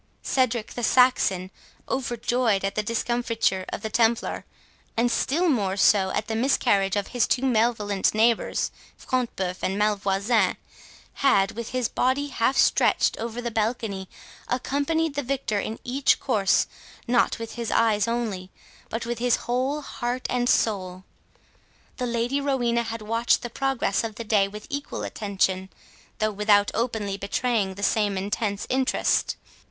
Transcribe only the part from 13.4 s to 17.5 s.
the balcony, accompanied the victor in each course, not